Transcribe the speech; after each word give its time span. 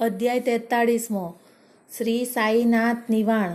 અધ્યાય 0.00 0.40
તેતાળીસમો. 0.40 1.34
શ્રી 1.98 2.24
સાઈનાથ 2.24 2.96
નિવાણ. 3.10 3.54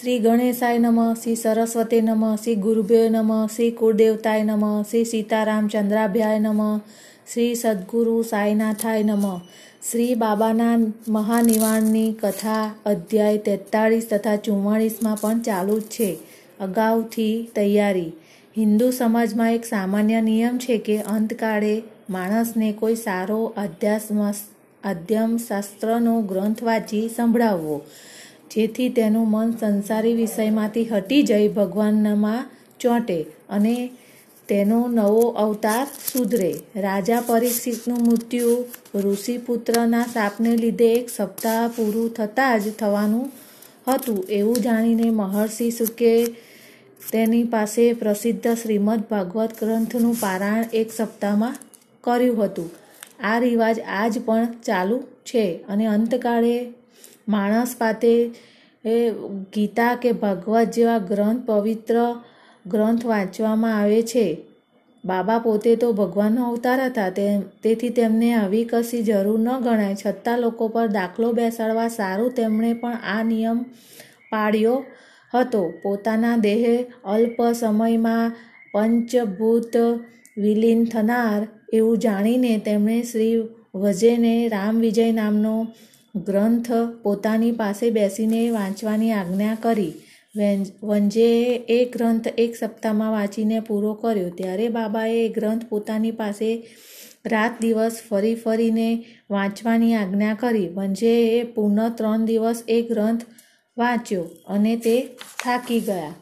શ્રી 0.00 0.18
ગણેશાય 0.18 0.78
નમ, 0.78 1.14
શ્રી 1.14 1.36
સરસ્વતી 1.36 2.00
નમ, 2.00 2.36
શ્રી 2.36 2.54
ગુરુભ્યો 2.54 3.08
નમ, 3.08 3.46
શ્રી 3.46 3.70
કુળદેવતાય 3.70 4.42
નમ, 4.42 4.82
શ્રી 4.82 5.04
સીતારામચંદ્રાભ્યાય 5.04 6.38
નમ, 6.38 6.78
શ્રી 7.32 7.54
સદગુરુ 7.54 8.22
સાઈનાથાય 8.22 9.02
નમ. 9.02 9.38
શ્રી 9.90 10.14
બાબાના 10.14 10.78
મહાનિવાણની 11.08 12.12
કથા 12.12 12.74
અધ્યાય 12.86 13.38
તેતાળીસ 13.38 14.08
તથા 14.10 14.36
ચુમ્માળીસમાં 14.36 15.16
પણ 15.16 15.40
ચાલુ 15.40 15.78
જ 15.78 15.82
છે. 15.82 16.18
અગાઉથી 16.60 17.50
તૈયારી. 17.54 18.12
હિન્દુ 18.58 18.90
સમાજમાં 18.90 19.54
એક 19.54 19.64
સામાન્ય 19.64 20.20
નિયમ 20.20 20.58
છે 20.58 20.78
કે 20.78 20.98
અંતકાળે 20.98 21.82
માણસને 22.10 22.72
કોઈ 22.72 22.94
સારો 22.94 23.40
અધ્યાત્મ 23.56 24.20
અધ્યમશાસ્ત્રનો 24.84 26.14
ગ્રંથ 26.22 26.62
વાંચી 26.62 27.08
સંભળાવવો, 27.08 27.76
જેથી 28.50 28.88
તેનું 28.88 29.30
મન 29.30 29.50
સંસારી 29.50 30.12
વિષયમાંથી 30.12 30.84
હટી 30.84 31.22
જઈ 31.22 31.48
ભગવાનમાં 31.48 32.50
ચોંટે 32.80 33.18
અને 33.48 33.76
તેનો 34.48 34.80
નવો 34.88 35.28
અવતાર 35.28 35.86
સુધરે. 36.12 36.52
રાજા 36.76 37.20
પરીક્ષિતનું 37.20 37.98
મૃત્યુ, 37.98 38.64
ઋષિપુત્રના 38.94 40.06
શાપને 40.12 40.56
લીધે 40.56 40.88
એક 40.94 41.08
સપ્તાહ 41.10 41.68
પૂરું 41.68 42.14
થતાં 42.14 42.60
જ 42.60 42.70
થવાનું 42.70 43.32
હતું. 43.88 44.24
એવું 44.28 44.56
જાણીને 44.56 45.10
મહર્ષિ 45.10 45.70
સુકે 45.70 46.12
તેની 47.12 47.44
પાસે 47.44 47.92
પ્રસિદ્ધ 47.92 48.48
શ્રીમદ 48.54 49.02
ભાગવત 49.10 49.52
ગ્રંથનું 49.60 50.20
પારાયણ 50.20 50.64
એક 50.72 50.88
સપ્તાહમાં 50.92 51.56
કર્યું 52.08 52.44
હતું. 52.44 52.68
આ 53.24 53.38
રિવાજ 53.38 53.76
આજ 53.80 54.14
પણ 54.24 54.52
ચાલુ 54.66 54.98
છે 55.24 55.44
અને 55.68 55.84
અંતકાળે 55.86 56.56
માણસ 57.28 57.72
પાસે 57.78 58.12
એ 58.84 58.96
ગીતા 59.54 59.94
કે 59.94 60.10
ભાગવત 60.12 60.68
જેવા 60.70 60.98
ગ્રંથ, 61.10 61.42
પવિત્ર 61.46 61.96
ગ્રંથ 62.66 63.04
વાંચવામાં 63.06 63.78
આવે 63.80 64.00
છે. 64.02 64.26
બાબા 65.04 65.38
પોતે 65.38 65.72
તો 65.76 65.88
ભગવાનનો 65.92 66.42
અવતાર 66.50 66.78
હતા, 66.80 67.10
તે 67.10 67.26
તેથી 67.62 67.90
તેમને 67.90 68.28
આવી 68.34 68.64
કશી 68.64 69.02
જરૂર 69.02 69.40
ન 69.40 69.50
ગણાય. 69.60 69.96
છતાં 70.06 70.38
લોકો 70.38 70.68
પર 70.68 70.86
દાખલો 70.88 71.28
બેસાડવા 71.32 71.88
સારું 71.88 72.34
તેમણે 72.34 72.70
પણ 72.72 72.98
આ 73.14 73.22
નિયમ 73.22 73.58
પાળ્યો 74.30 74.76
હતો. 75.32 75.62
પોતાના 75.82 76.36
દેહે 76.36 76.74
અલ્પ 77.04 77.38
સમયમાં 77.52 78.32
પંચભૂત 78.74 79.74
વિલીન 80.36 80.80
થનાર 80.84 81.40
એવું 81.72 81.98
જાણીને 81.98 82.58
તેમણે 82.58 83.02
શ્રી 83.02 83.44
વજેને 83.74 84.48
રામ 84.48 84.80
વિજય 84.80 85.12
નામનો 85.12 85.66
ગ્રંથ 86.16 86.72
પોતાની 87.02 87.52
પાસે 87.52 87.90
બેસીને 87.90 88.50
વાંચવાની 88.50 89.12
આજ્ઞા 89.12 89.56
કરી. 89.62 89.92
વંજેએ 90.82 91.58
એ 91.68 91.84
ગ્રંથ 91.84 92.28
એક 92.38 92.56
સપ્તાહમાં 92.56 93.12
વાંચીને 93.12 93.60
પૂરો 93.60 93.94
કર્યો. 93.94 94.30
ત્યારે 94.30 94.68
બાબાએ 94.68 95.16
એ 95.24 95.28
ગ્રંથ 95.28 95.64
પોતાની 95.64 96.10
પાસે 96.10 96.66
રાત 97.26 97.50
દિવસ 97.60 98.00
ફરી 98.10 98.34
ફરીને 98.34 99.04
વાંચવાની 99.30 99.94
આજ્ઞા 99.94 100.34
કરી. 100.34 100.68
વંજેએ 100.68 101.42
પુનઃ 101.42 101.88
ત્રણ 101.88 102.24
દિવસ 102.24 102.62
એ 102.68 102.82
ગ્રંથ 102.82 103.22
વાંચ્યો 103.78 104.22
અને 104.46 104.76
તે 104.76 105.00
થાકી 105.44 105.80
ગયા. 105.80 106.14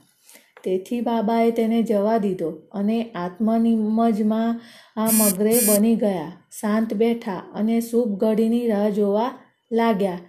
તેથી 0.67 1.01
બાબાએ 1.01 1.51
તેને 1.53 1.79
જવા 1.83 2.19
દીધો 2.19 2.51
અને 2.73 2.99
આત્મનિમજમાં 3.17 4.61
આ 4.97 5.11
મગરે 5.13 5.55
બની 5.69 5.97
ગયા. 5.97 6.31
શાંત 6.61 6.95
બેઠા 6.95 7.41
અને 7.55 7.77
શુભ 7.81 8.13
ઘડીની 8.17 8.67
રાહ 8.69 8.91
જોવા 8.91 9.31
લાગ્યા. 9.73 10.21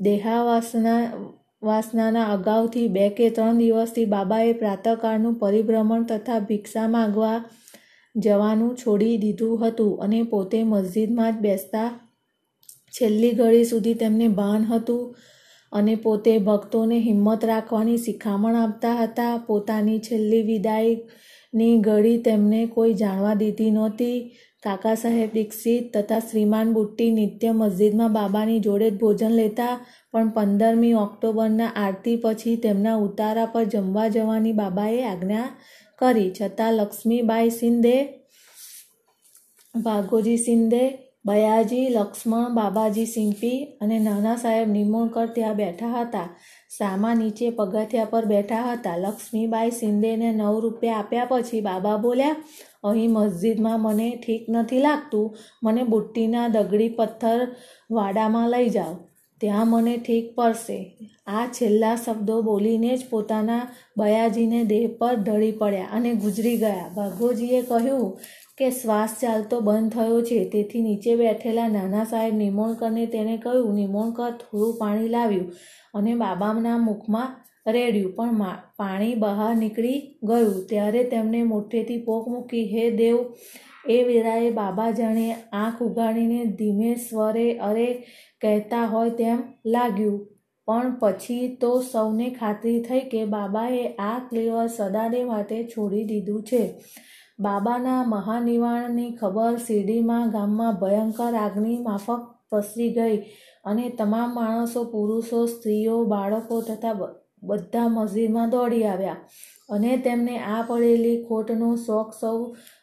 દેહાવાસના, 0.00 1.02
વાસનાના 1.62 2.26
અગાઉથી 2.32 2.88
બે 2.88 3.04
કે 3.10 3.28
ત્રણ 3.30 3.60
દિવસથી 3.60 4.06
બાબાએ 4.06 4.50
પ્રાતઃકાળનું 4.54 5.38
પરિભ્રમણ 5.38 6.04
તથા 6.04 6.40
ભિક્ષા 6.48 6.88
માગવા 6.88 7.38
જવાનું 8.14 8.74
છોડી 8.76 9.16
દીધું 9.18 9.62
હતું 9.62 9.94
અને 10.00 10.20
પોતે 10.24 10.60
મસ્જિદમાં 10.64 11.32
જ 11.32 11.40
બેસતા 11.40 11.88
છેલ્લી 12.94 13.32
ઘડી 13.32 13.64
સુધી 13.64 13.94
તેમને 13.94 14.28
ભાન 14.34 14.62
હતું. 14.64 15.02
અને 15.72 15.94
પોતે 15.94 16.38
ભક્તોને 16.38 16.98
હિંમત 17.00 17.44
રાખવાની 17.44 17.96
શિખામણ 17.98 18.56
આપતા 18.56 18.94
હતા. 18.94 19.36
પોતાની 19.46 19.98
છેલ્લી 19.98 20.42
વિદાયની 20.42 21.78
ઘડી 21.78 22.18
તેમને 22.18 22.66
કોઈ 22.66 22.94
જાણવા 22.94 23.34
દીધી 23.34 23.70
નહોતી. 23.70 24.18
કાકા 24.62 24.94
સાહેબ 24.94 25.30
દીક્ષિત 25.34 25.84
તથા 25.94 26.18
શ્રીમાન 26.18 26.72
બુટ્ટી 26.72 27.10
નિત્ય 27.10 27.52
મસ્જિદમાં 27.52 28.12
બાબાની 28.12 28.60
જોડે 28.60 28.90
જ 28.90 28.98
ભોજન 28.98 29.32
લેતા, 29.32 29.74
પણ 30.12 30.28
પંદરમી 30.28 30.94
ઓક્ટોબરના 30.94 31.72
આરતી 31.76 32.16
પછી 32.16 32.56
તેમના 32.56 32.96
ઉતારા 32.96 33.46
પર 33.46 33.64
જમવા 33.64 34.08
જવાની 34.08 34.52
બાબાએ 34.52 35.02
આજ્ઞા 35.04 35.48
કરી. 35.98 36.30
છતાં 36.40 36.72
લક્ષ્મીબાઈ 36.74 37.50
શિંદે, 37.50 37.96
ભાગોજી 39.74 40.36
શિંદે 40.36 40.82
બયાજી, 41.26 41.88
લક્ષ્મણ, 41.88 42.54
બાબાજી 42.54 43.06
સિંપી 43.06 43.58
અને 43.80 43.96
નાના 43.98 44.36
સાહેબ 44.36 44.68
નિમોણકર 44.68 45.28
ત્યાં 45.28 45.56
બેઠા 45.56 45.94
હતા. 45.94 46.28
સામા 46.78 47.14
નીચે 47.14 47.50
પગથિયા 47.50 48.04
પર 48.04 48.26
બેઠા 48.26 48.62
હતા. 48.66 48.96
લક્ષ્મીબાઈ 48.96 49.70
શિંદેને 49.70 50.32
નવ 50.32 50.60
રૂપિયા 50.60 50.98
આપ્યા 50.98 51.26
પછી 51.26 51.60
બાબા 51.60 51.98
બોલ્યા, 51.98 52.36
અહીં 52.84 53.10
મસ્જિદમાં 53.10 53.80
મને 53.80 54.08
ઠીક 54.16 54.48
નથી 54.48 54.80
લાગતું. 54.80 55.34
મને 55.64 55.82
બુટ્ટીના 55.84 56.48
દગડી 56.48 56.88
પથ્થર 56.88 57.46
વાડામાં 57.90 58.50
લઈ 58.50 58.70
જાઓ. 58.70 58.96
ત્યાં 59.40 59.68
મને 59.68 59.96
ઠીક 59.96 60.34
પડશે. 60.34 60.98
આ 61.26 61.46
છેલ્લા 61.46 61.96
શબ્દો 61.96 62.42
બોલીને 62.42 62.96
જ 62.96 63.00
પોતાના 63.10 63.68
બયાજીને 63.96 64.64
દેહ 64.64 64.90
પર 64.98 65.14
ઢળી 65.14 65.52
પડ્યા 65.52 65.88
અને 65.92 66.14
ગુજરી 66.14 66.56
ગયા. 66.56 66.90
ભાગોજીએ 66.94 67.62
કહ્યું 67.62 68.18
કે, 68.58 68.70
શ્વાસ 68.70 69.16
ચાલતો 69.22 69.60
બંધ 69.60 69.92
થયો 69.92 70.22
છે. 70.22 70.48
તેથી 70.48 70.82
નીચે 70.82 71.16
બેઠેલા 71.16 71.68
નાના 71.68 72.04
સાહેબ 72.04 72.34
નિમોણકરને 72.34 73.06
તેણે 73.06 73.36
કહ્યું, 73.36 73.74
નિમોણકર, 73.74 74.30
થોડું 74.30 74.78
પાણી 74.78 75.08
લાવ્યું. 75.08 75.52
અને 75.94 76.14
બાબાના 76.14 76.78
મુખમાં 76.78 77.46
રેડ્યું. 77.66 78.14
પણ 78.14 78.42
પાણી 78.76 79.14
બહાર 79.14 79.56
નીકળી 79.56 80.18
ગયું 80.22 80.66
ત્યારે 80.68 81.04
તેમણે 81.04 81.42
મોટેથી 81.42 82.04
પોક 82.04 82.28
મૂકી, 82.28 82.64
હે 82.64 82.90
દેવ, 82.90 83.18
એ 83.88 84.02
વેળાએ 84.02 84.50
બાબા 84.50 84.90
જાણે 84.90 85.32
આંખ 85.52 85.82
ઉગાડીને 85.82 86.44
ધીમે 86.44 86.94
સ્વરે 86.94 87.58
અરે 87.58 87.90
કહેતા 88.40 88.84
હોય 88.84 89.10
તેમ 89.10 89.42
લાગ્યું. 89.66 90.26
પણ 90.68 90.96
પછી 91.00 91.56
તો 91.60 91.80
સૌને 91.92 92.30
ખાતરી 92.30 92.82
થઈ 92.82 93.00
કે 93.00 93.24
બાબાએ 93.24 93.82
આ 93.98 94.18
ક્લેવર 94.30 94.66
સદાને 94.66 95.24
માટે 95.24 95.64
છોડી 95.64 96.04
દીધું 96.04 96.42
છે. 96.42 96.62
બાબાના 97.40 98.04
મહાનિવાણની 98.04 99.10
ખબર 99.10 99.56
શિરડીમાં 99.56 100.30
ગામમાં 100.30 100.80
ભયંકર 100.80 101.34
આગની 101.34 101.78
માફક 101.78 102.22
પસરી 102.50 102.92
ગઈ 102.92 103.16
અને 103.64 103.88
તમામ 103.88 104.34
માણસો, 104.34 104.84
પુરુષો, 104.84 105.46
સ્ત્રીઓ, 105.46 106.04
બાળકો 106.04 106.60
તથા 106.60 106.92
બધા 107.42 107.88
મસ્જિદમાં 107.88 108.50
દોડી 108.50 108.84
આવ્યા 108.84 109.20
અને 109.68 109.96
તેમને 109.96 110.38
આ 110.38 110.62
પડેલી 110.62 111.24
ખોટનો 111.24 111.70
શોખ 111.76 112.12
સૌ 112.20 112.38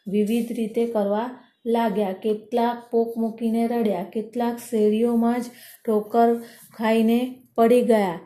વિવિધ 0.07 0.51
રીતે 0.51 0.85
કરવા 0.85 1.29
લાગ્યા. 1.65 2.13
કેટલાક 2.13 2.77
પોક 2.91 3.17
મૂકીને 3.17 3.67
રડ્યા, 3.67 4.03
કેટલાક 4.03 4.57
શેરીઓમાં 4.69 5.39
જ 5.41 5.45
ઠોકર 5.85 6.29
ખાઈને 6.77 7.19
પડી 7.55 7.81
ગયા, 7.81 8.19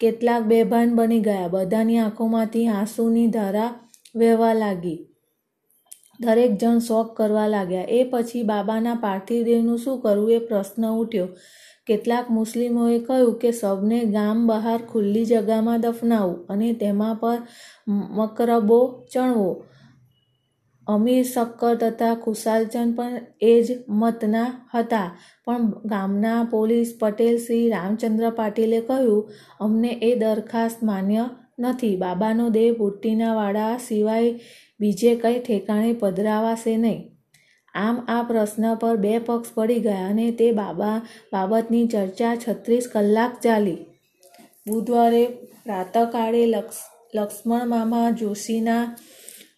કેટલાક 0.00 0.42
બેભાન 0.42 0.96
બની 0.96 1.20
ગયા. 1.20 1.48
બધાની 1.48 1.98
આંખોમાંથી 1.98 2.66
આંસુની 2.68 3.26
ધારા 3.26 3.70
વહેવા 4.16 4.52
લાગી. 4.54 4.98
દરેક 6.22 6.52
જણ 6.60 6.78
શોક 6.88 7.08
કરવા 7.16 7.48
લાગ્યા. 7.54 7.90
એ 7.98 8.00
પછી 8.10 8.44
બાબાના 8.44 9.02
પાર્થિવ 9.04 9.42
દેવનું 9.48 9.82
શું 9.84 10.00
કરવું 10.02 10.32
એ 10.36 10.40
પ્રશ્ન 10.48 10.84
ઉઠ્યો. 10.92 11.28
કેટલાક 11.86 12.26
મુસ્લિમોએ 12.30 12.96
કહ્યું 13.06 13.34
કે 13.42 13.50
સૌને 13.60 13.98
ગામ 14.14 14.46
બહાર 14.46 14.78
ખુલ્લી 14.90 15.26
જગામાં 15.30 15.84
દફનાવવું 15.84 16.38
અને 16.48 16.68
તેમાં 16.80 17.20
પર 17.22 17.38
મકરબો 18.18 18.80
ચણવો. 19.12 19.50
અમીર 20.86 21.24
શક્કર 21.24 21.74
તથા 21.80 22.14
ખુશાલચંદ 22.24 22.94
પણ 22.96 23.18
એ 23.40 23.52
જ 23.66 23.68
મતના 24.00 24.48
હતા. 24.74 25.08
પણ 25.44 25.68
ગામના 25.84 26.40
પોલીસ 26.54 26.90
પટેલ 27.00 27.36
શ્રી 27.38 27.66
રામચંદ્ર 27.70 28.32
પાટીલે 28.40 28.80
કહ્યું, 28.80 29.28
અમને 29.60 29.92
એ 30.08 30.10
દરખાસ્ત 30.16 30.80
માન્ય 30.82 31.24
નથી. 31.58 31.96
બાબાનો 31.96 32.46
દેહ 32.50 32.70
બુટ્ટીના 32.78 33.34
વાડા 33.34 33.72
સિવાય 33.86 34.32
બીજે 34.82 35.12
કંઈ 35.22 35.40
ઠેકાણે 35.40 35.92
પધરાવાશે 36.00 36.76
નહીં. 36.76 37.00
આમ 37.74 37.96
આ 38.08 38.22
પ્રશ્ન 38.28 38.64
પર 38.80 38.96
બે 39.04 39.12
પક્ષ 39.26 39.54
પડી 39.56 39.80
ગયા 39.80 40.08
અને 40.08 40.26
તે 40.40 40.48
બાબા 40.52 40.96
બાબતની 41.32 41.86
ચર્ચા 41.86 42.34
છત્રીસ 42.36 42.88
કલાક 42.92 43.32
ચાલી. 43.44 43.80
બુધવારે 44.66 45.24
પ્રાતકાળે 45.64 46.42
લક્ષ 46.46 46.80
લક્ષ્મણ 47.14 47.66
મામા 47.68 48.08
જોશીના 48.20 48.84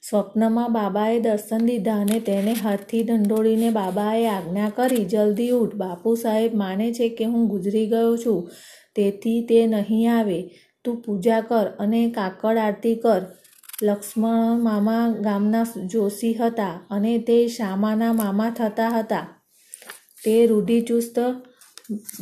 સ્વપ્નમાં 0.03 0.73
બાબાએ 0.73 1.19
દર્શન 1.21 1.63
દીધા 1.69 2.01
અને 2.01 2.19
તેને 2.21 2.55
હાથથી 2.55 3.03
દંડોળીને 3.03 3.69
બાબાએ 3.71 4.25
આજ્ઞા 4.29 4.71
કરી, 4.77 5.05
જલ્દી 5.05 5.53
ઉઠ, 5.53 5.77
બાપુ 5.77 6.17
સાહેબ 6.17 6.57
માને 6.63 6.89
છે 6.93 7.09
કે 7.17 7.25
હું 7.25 7.47
ગુજરી 7.49 7.87
ગયો 7.87 8.13
છું, 8.17 8.41
તેથી 8.97 9.41
તે 9.49 9.61
નહીં 9.67 10.11
આવે. 10.17 10.39
તું 10.85 11.01
પૂજા 11.03 11.41
કર 11.41 11.67
અને 11.79 12.03
કાકડ 12.11 12.59
આરતી 12.59 12.95
કર. 12.97 13.23
લક્ષ્મણ 13.83 14.59
મામા 14.59 15.15
ગામના 15.21 15.67
જોશી 15.87 16.35
હતા 16.35 16.81
અને 16.91 17.19
તે 17.19 17.49
શામાના 17.49 18.13
મામા 18.13 18.51
થતા 18.51 18.89
હતા. 18.89 19.27
તે 20.25 20.47
રૂઢિચુસ્ત 20.47 21.19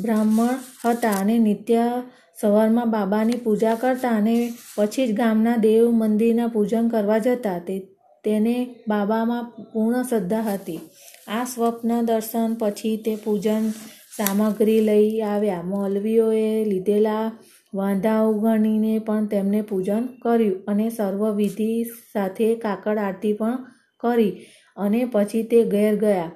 બ્રાહ્મણ 0.03 0.49
હતા 0.85 1.11
અને 1.11 1.39
નિત્ય 1.39 2.03
સવારમાં 2.41 2.91
બાબાની 2.91 3.33
પૂજા 3.33 3.75
કરતા 3.75 4.11
અને 4.11 4.53
પછી 4.77 5.07
જ 5.07 5.17
ગામના 5.17 5.57
દેવ 5.57 5.91
મંદિરના 5.91 6.47
પૂજન 6.47 6.89
કરવા 6.89 7.19
જતા. 7.19 7.59
તે, 7.59 7.79
તેને 8.25 8.75
બાબામાં 8.89 9.45
પૂર્ણ 9.73 10.03
શ્રદ્ધા 10.03 10.41
હતી. 10.41 10.81
આ 11.29 11.45
સ્વપ્ન 11.45 12.03
દર્શન 12.03 12.55
પછી 12.55 12.97
તે 12.97 13.17
પૂજન 13.25 13.71
સામગ્રી 14.17 14.81
લઈ 14.81 15.21
આવ્યા. 15.21 15.63
મૌલવીઓએ 15.63 16.65
લીધેલા 16.65 17.31
વાંધા 17.73 18.21
ઉગણીને 18.23 18.95
પણ 18.99 19.27
તેમને 19.27 19.61
પૂજન 19.63 20.05
કર્યું 20.23 20.59
અને 20.67 20.87
સર્વવિધિ 20.91 21.71
સાથે 22.13 22.49
કાકડ 22.57 22.99
આરતી 22.99 23.33
પણ 23.33 23.59
કરી 24.01 24.33
અને 24.77 25.01
પછી 25.13 25.43
તે 25.43 25.65
ઘેર 25.65 25.95
ગયા. 25.97 26.29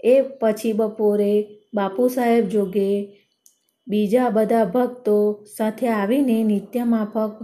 એ 0.00 0.14
પછી 0.40 0.72
બપોરે 0.72 1.32
બાપુ 1.74 2.08
સાહેબ 2.08 2.48
જોગે 2.48 2.88
બીજા 3.86 4.30
બધા 4.30 4.64
ભક્તો 4.66 5.18
સાથે 5.56 5.86
આવીને 5.90 6.38
નિત્ય 6.44 6.84
માફક 6.84 7.34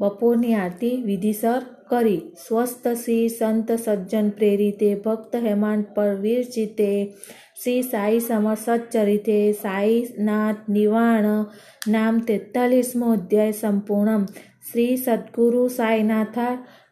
બપોરની 0.00 0.54
આરતી 0.54 0.94
વિધિસર 1.02 1.60
કરી. 1.90 2.20
સ્વસ્થ 2.46 2.86
શ્રી 2.94 3.28
સંત 3.28 3.68
સજ્જન 3.76 4.28
પ્રેરિતે 4.30 4.90
ભક્ત 5.04 5.42
હેમાંત 5.46 5.86
પર 5.94 6.12
વિરચિતે 6.20 6.90
શ્રી 7.62 7.82
સાઈ 7.82 8.20
સમર 8.20 8.54
સચ્ચરિતે 8.54 9.52
સાઈનાથ 9.52 10.56
નિવાણ 10.68 11.24
નામ 11.88 12.18
તેતાલીસમો 12.18 13.12
અધ્યાય 13.12 13.52
સંપૂર્ણમ. 13.52 14.24
શ્રી 14.72 14.96
સદગુરુ 14.96 15.68
સાઈનાથ 15.68 16.38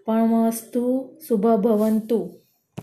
પરમસ્તુ 0.06 1.16
શુભ 1.28 1.46
ભવંતુ 1.46 2.45